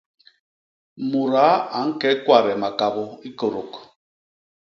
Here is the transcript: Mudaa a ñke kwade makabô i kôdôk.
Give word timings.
Mudaa 1.09 1.55
a 1.77 1.79
ñke 1.87 2.09
kwade 2.25 2.53
makabô 2.61 3.03
i 3.27 3.29
kôdôk. 3.39 3.71